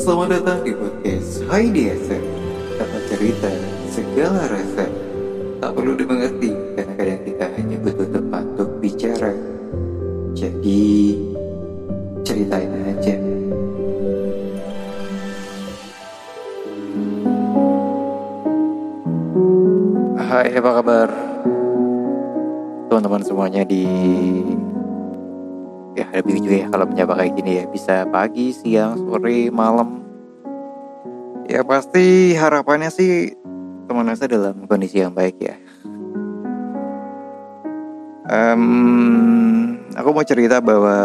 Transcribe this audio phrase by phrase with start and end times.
[0.00, 2.24] Selamat datang di podcast Hai DSM
[2.80, 3.52] Tempat cerita
[3.92, 4.88] segala rasa.
[5.60, 9.36] Tak perlu dimengerti Karena kadang kita hanya butuh tempat untuk bicara.
[10.32, 11.20] Jadi
[12.24, 13.16] Ceritain aja.
[20.16, 21.08] Hai apa kabar?
[22.88, 23.84] Teman-teman semuanya di
[25.98, 27.64] ya bingung juga ya kalau menyapa kayak gini ya.
[27.66, 30.04] Bisa pagi siang sore malam.
[31.48, 33.32] Ya pasti harapannya sih
[33.88, 35.56] teman saya dalam kondisi yang baik ya.
[38.28, 41.00] Um, aku mau cerita bahwa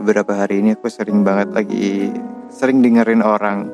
[0.00, 2.08] beberapa hari ini aku sering banget lagi
[2.48, 3.68] sering dengerin orang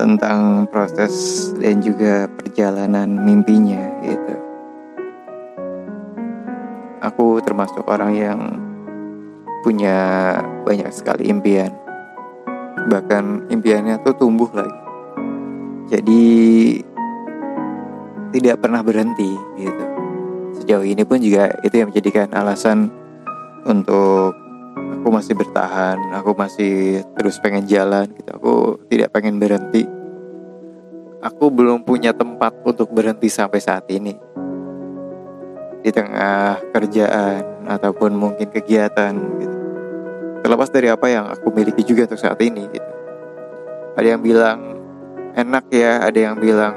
[0.00, 1.12] tentang proses
[1.60, 4.34] dan juga perjalanan mimpinya gitu.
[7.04, 8.40] Aku termasuk orang yang
[9.60, 9.96] punya
[10.64, 11.72] banyak sekali impian.
[12.88, 14.78] Bahkan impiannya tuh tumbuh lagi.
[15.90, 16.24] Jadi
[18.30, 19.84] tidak pernah berhenti gitu.
[20.60, 22.88] Sejauh ini pun juga itu yang menjadikan alasan
[23.66, 24.32] untuk
[25.00, 28.30] aku masih bertahan aku masih terus pengen jalan gitu.
[28.36, 28.54] Aku
[28.88, 29.84] tidak pengen berhenti.
[31.20, 34.16] Aku belum punya tempat untuk berhenti sampai saat ini
[35.80, 39.56] di tengah kerjaan ataupun mungkin kegiatan gitu.
[40.40, 42.90] Terlepas dari apa yang aku miliki juga untuk saat ini gitu.
[43.96, 44.58] Ada yang bilang
[45.36, 46.74] enak ya, ada yang bilang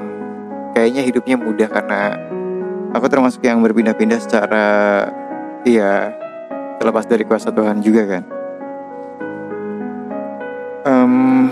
[0.76, 2.00] kayaknya hidupnya mudah karena
[2.92, 4.66] aku termasuk yang berpindah-pindah secara
[5.64, 6.12] iya
[6.78, 8.24] terlepas dari kuasa Tuhan juga kan.
[10.84, 11.48] Um,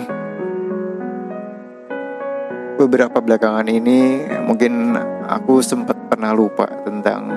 [2.77, 4.93] beberapa belakangan ini mungkin
[5.25, 7.33] aku sempat pernah lupa tentang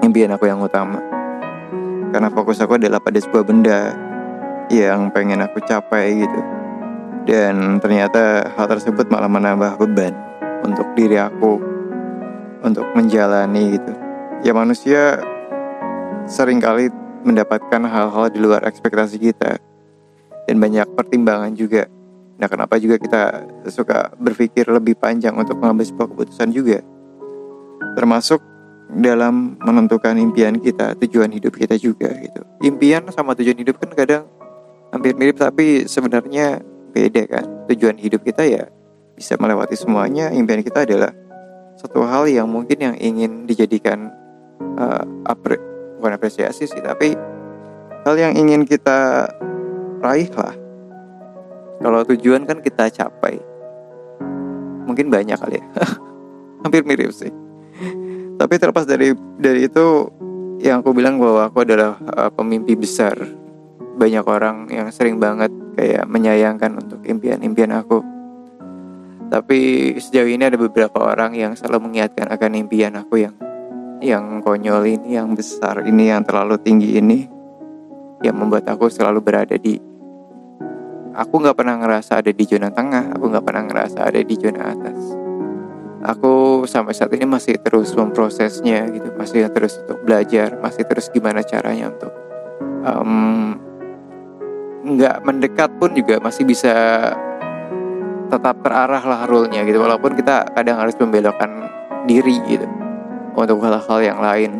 [0.00, 0.96] impian aku yang utama.
[2.08, 3.92] Karena fokus aku adalah pada sebuah benda
[4.72, 6.40] yang pengen aku capai gitu.
[7.28, 10.16] Dan ternyata hal tersebut malah menambah beban
[10.64, 11.60] untuk diri aku
[12.64, 13.92] untuk menjalani gitu.
[14.40, 15.20] Ya manusia
[16.24, 16.88] sering kali
[17.20, 19.60] mendapatkan hal-hal di luar ekspektasi kita
[20.48, 21.84] dan banyak pertimbangan juga.
[22.34, 26.82] Nah, kenapa juga kita suka berpikir lebih panjang untuk mengambil sebuah keputusan juga?
[27.94, 28.42] Termasuk
[28.90, 32.42] dalam menentukan impian kita, tujuan hidup kita juga gitu.
[32.62, 34.24] Impian sama tujuan hidup kan kadang
[34.92, 36.60] hampir mirip tapi sebenarnya
[36.94, 37.46] beda kan.
[37.70, 38.68] Tujuan hidup kita ya
[39.16, 40.30] bisa melewati semuanya.
[40.30, 41.10] Impian kita adalah
[41.74, 44.12] satu hal yang mungkin yang ingin dijadikan
[44.78, 45.58] uh, apre
[45.98, 47.16] bukan apresiasi sih, tapi
[48.04, 49.26] hal yang ingin kita
[50.04, 50.54] raih lah.
[51.82, 53.42] Kalau tujuan kan kita capai,
[54.86, 55.66] mungkin banyak kali ya.
[56.64, 57.43] hampir mirip sih
[58.34, 60.10] tapi terlepas dari dari itu
[60.58, 63.14] yang aku bilang bahwa aku adalah uh, pemimpi besar.
[63.94, 68.02] Banyak orang yang sering banget kayak menyayangkan untuk impian-impian aku.
[69.30, 73.34] Tapi sejauh ini ada beberapa orang yang selalu mengingatkan akan impian aku yang
[74.04, 77.24] yang konyol ini yang besar ini yang terlalu tinggi ini
[78.20, 79.80] yang membuat aku selalu berada di
[81.16, 84.76] aku nggak pernah ngerasa ada di zona tengah aku nggak pernah ngerasa ada di zona
[84.76, 85.23] atas
[86.04, 91.40] aku sampai saat ini masih terus memprosesnya gitu masih terus untuk belajar masih terus gimana
[91.40, 92.12] caranya untuk
[94.84, 96.76] nggak um, mendekat pun juga masih bisa
[98.34, 99.78] tetap terarah lah rule-nya gitu.
[99.80, 101.70] Walaupun kita kadang harus membelokkan
[102.08, 102.66] diri gitu
[103.34, 104.50] untuk hal-hal yang lain.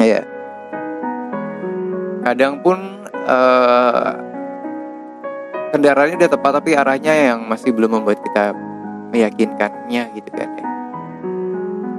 [0.00, 0.22] Ya.
[2.26, 4.12] Kadang pun uh,
[5.70, 8.50] kendaraannya udah tepat tapi arahnya yang masih belum membuat kita
[9.10, 10.66] meyakinkannya gitu kan ya.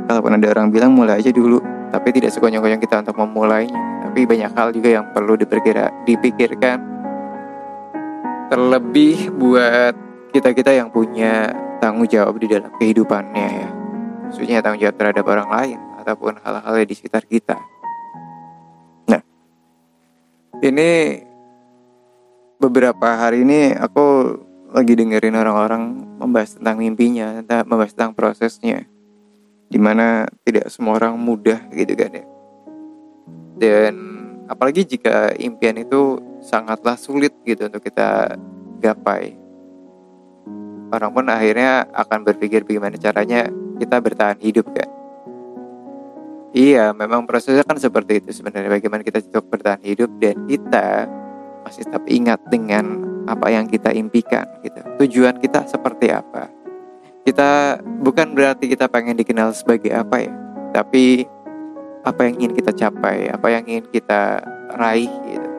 [0.08, 1.60] Kalaupun ada orang bilang mulai aja dulu,
[1.92, 4.08] tapi tidak sekonyong-konyong kita untuk memulainya.
[4.08, 5.76] Tapi banyak hal juga yang perlu dipikir,
[6.08, 6.80] dipikirkan.
[8.48, 9.92] Terlebih buat
[10.32, 11.52] kita-kita yang punya
[11.84, 13.70] tanggung jawab di dalam kehidupannya ya.
[14.32, 17.60] Maksudnya tanggung jawab terhadap orang lain ataupun hal-hal di sekitar kita.
[19.12, 19.22] Nah,
[20.64, 21.20] ini
[22.58, 24.40] beberapa hari ini aku
[24.72, 25.84] lagi dengerin orang-orang
[26.20, 28.84] membahas tentang mimpinya, membahas tentang prosesnya,
[29.72, 32.26] di mana tidak semua orang mudah gitu kan ya.
[33.58, 33.94] Dan
[34.52, 38.36] apalagi jika impian itu sangatlah sulit gitu untuk kita
[38.84, 39.36] gapai.
[40.88, 44.88] Orang pun akhirnya akan berpikir bagaimana caranya kita bertahan hidup kan.
[46.56, 51.06] Iya, memang prosesnya kan seperti itu sebenarnya bagaimana kita untuk bertahan hidup dan kita
[51.68, 54.80] masih tetap ingat dengan apa yang kita impikan gitu.
[55.04, 56.48] Tujuan kita seperti apa?
[57.28, 60.32] Kita bukan berarti kita pengen dikenal sebagai apa ya,
[60.72, 61.28] tapi
[62.08, 64.40] apa yang ingin kita capai, apa yang ingin kita
[64.80, 65.50] raih gitu.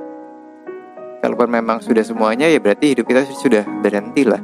[1.21, 4.41] Kalaupun memang sudah semuanya ya berarti hidup kita sudah berhenti lah.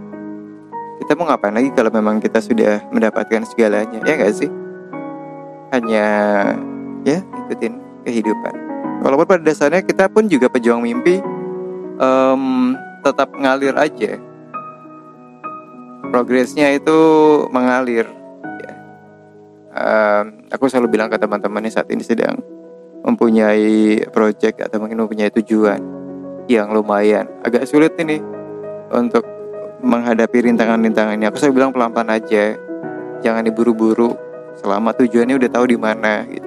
[1.01, 4.51] Kita mau ngapain lagi kalau memang kita sudah mendapatkan segalanya, ya gak sih?
[5.73, 6.07] Hanya
[7.09, 7.73] ya ikutin
[8.05, 8.55] kehidupan.
[9.01, 11.21] Walaupun pada dasarnya kita pun juga pejuang mimpi,
[11.99, 12.73] um,
[13.05, 14.17] tetap ngalir aja.
[16.09, 16.99] Progresnya itu
[17.53, 18.09] mengalir.
[19.75, 22.39] Um, aku selalu bilang ke teman-teman saat ini sedang
[23.03, 25.83] mempunyai project atau mungkin mempunyai tujuan
[26.47, 28.23] yang lumayan agak sulit ini
[28.95, 29.27] untuk
[29.83, 31.27] menghadapi rintangan-rintangan ini.
[31.29, 32.57] Aku selalu bilang pelan-pelan aja,
[33.21, 34.17] jangan diburu-buru.
[34.55, 36.47] Selama tujuannya udah tahu di mana gitu.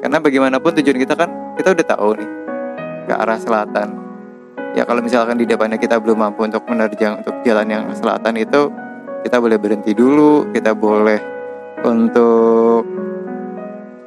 [0.00, 1.28] Karena bagaimanapun tujuan kita kan
[1.60, 2.30] kita udah tahu nih
[3.04, 4.07] ke arah selatan.
[4.76, 8.68] Ya kalau misalkan di depannya kita belum mampu untuk menerjang untuk jalan yang selatan itu,
[9.24, 11.18] kita boleh berhenti dulu, kita boleh
[11.82, 12.84] untuk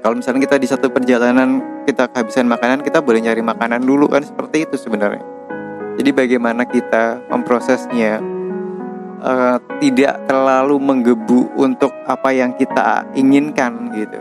[0.02, 4.26] kalau misalnya kita di satu perjalanan kita kehabisan makanan, kita boleh nyari makanan dulu kan
[4.26, 5.22] seperti itu sebenarnya.
[6.02, 8.18] Jadi bagaimana kita memprosesnya
[9.22, 14.18] uh, tidak terlalu menggebu untuk apa yang kita inginkan gitu.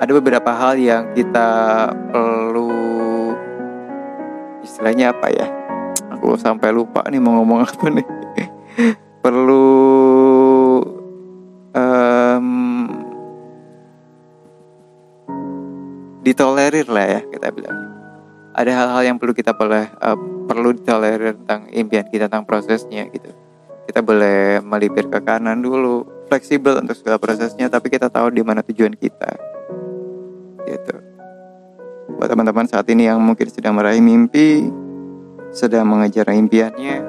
[0.00, 1.48] Ada beberapa hal yang kita
[2.12, 2.72] perlu
[4.62, 5.46] istilahnya apa ya?
[6.16, 8.06] Aku sampai lupa nih mau ngomong apa nih.
[9.24, 10.00] perlu
[16.30, 17.76] ditolerir lah ya kita bilang
[18.54, 20.14] ada hal-hal yang perlu kita boleh uh,
[20.46, 23.34] perlu ditolerir tentang impian kita tentang prosesnya gitu
[23.90, 28.62] kita boleh melipir ke kanan dulu fleksibel untuk segala prosesnya tapi kita tahu di mana
[28.62, 29.26] tujuan kita
[32.16, 34.66] buat teman-teman saat ini yang mungkin sedang meraih mimpi
[35.54, 37.02] sedang mengejar impiannya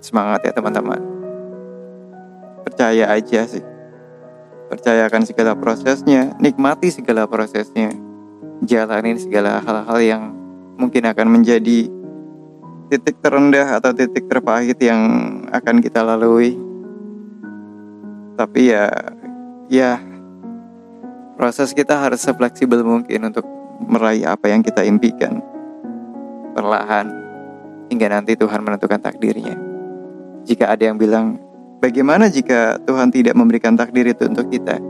[0.00, 1.00] semangat ya teman-teman
[2.64, 3.74] percaya aja sih
[4.68, 7.94] percayakan segala prosesnya, nikmati segala prosesnya,
[8.64, 10.22] jalanin segala hal-hal yang
[10.74, 11.86] mungkin akan menjadi
[12.90, 15.00] titik terendah atau titik terpahit yang
[15.54, 16.58] akan kita lalui.
[18.34, 18.90] Tapi ya,
[19.70, 20.02] ya
[21.34, 23.46] proses kita harus sefleksibel mungkin untuk
[23.84, 25.42] meraih apa yang kita impikan.
[26.54, 27.10] Perlahan
[27.90, 29.58] hingga nanti Tuhan menentukan takdirnya.
[30.44, 31.44] Jika ada yang bilang
[31.84, 34.80] Bagaimana jika Tuhan tidak memberikan takdir itu untuk kita?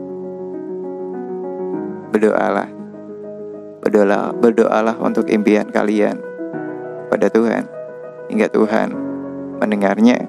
[2.15, 2.71] Berdoalah.
[3.83, 6.23] Berdoalah, berdoalah untuk impian kalian
[7.11, 7.67] pada Tuhan.
[8.31, 8.95] Hingga Tuhan
[9.59, 10.23] mendengarnya,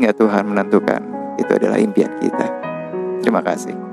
[0.00, 1.04] hingga Tuhan menentukan
[1.36, 2.48] itu adalah impian kita.
[3.20, 3.83] Terima kasih.